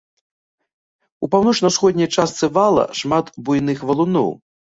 У 1.25 1.29
паўночна-ўсходняй 1.33 2.09
частцы 2.15 2.45
вала 2.57 2.87
шмат 3.01 3.25
буйных 3.45 3.77
валуноў. 3.91 4.29